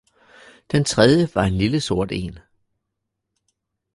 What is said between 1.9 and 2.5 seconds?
en